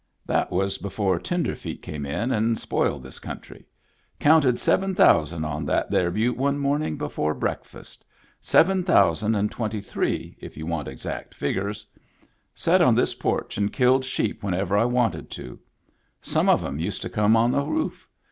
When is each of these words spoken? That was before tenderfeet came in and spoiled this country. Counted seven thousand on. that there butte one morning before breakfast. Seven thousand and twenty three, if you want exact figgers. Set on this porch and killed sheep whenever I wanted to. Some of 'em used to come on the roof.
That 0.25 0.49
was 0.49 0.79
before 0.79 1.19
tenderfeet 1.19 1.83
came 1.83 2.07
in 2.07 2.31
and 2.31 2.57
spoiled 2.59 3.03
this 3.03 3.19
country. 3.19 3.67
Counted 4.19 4.57
seven 4.57 4.95
thousand 4.95 5.45
on. 5.45 5.63
that 5.65 5.91
there 5.91 6.09
butte 6.09 6.35
one 6.37 6.57
morning 6.57 6.97
before 6.97 7.35
breakfast. 7.35 8.03
Seven 8.41 8.83
thousand 8.83 9.35
and 9.35 9.51
twenty 9.51 9.79
three, 9.79 10.35
if 10.39 10.57
you 10.57 10.65
want 10.65 10.87
exact 10.87 11.35
figgers. 11.35 11.85
Set 12.55 12.81
on 12.81 12.95
this 12.95 13.13
porch 13.13 13.59
and 13.59 13.71
killed 13.71 14.03
sheep 14.03 14.41
whenever 14.43 14.75
I 14.75 14.85
wanted 14.85 15.29
to. 15.33 15.59
Some 16.19 16.49
of 16.49 16.65
'em 16.65 16.79
used 16.79 17.03
to 17.03 17.07
come 17.09 17.35
on 17.35 17.51
the 17.51 17.63
roof. 17.63 18.07